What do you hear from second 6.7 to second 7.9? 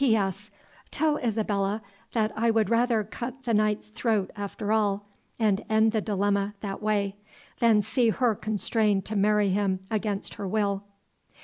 way, than